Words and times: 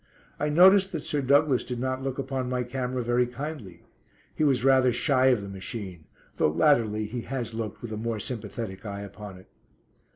I 0.39 0.49
noticed 0.49 0.91
that 0.93 1.03
Sir 1.05 1.21
Douglas 1.21 1.63
did 1.63 1.79
not 1.79 2.01
look 2.01 2.17
upon 2.17 2.49
my 2.49 2.63
camera 2.63 3.03
very 3.03 3.27
kindly. 3.27 3.83
He 4.33 4.43
was 4.43 4.63
rather 4.63 4.91
shy 4.91 5.27
of 5.27 5.43
the 5.43 5.47
machine, 5.47 6.05
though 6.37 6.49
latterly 6.49 7.05
he 7.05 7.21
has 7.21 7.53
looked 7.53 7.83
with 7.83 7.93
a 7.93 7.97
more 7.97 8.19
sympathetic 8.19 8.83
eye 8.83 9.01
upon 9.01 9.37
it. 9.37 9.47